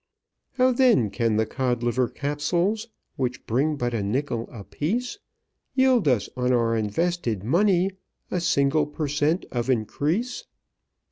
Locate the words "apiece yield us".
4.51-6.27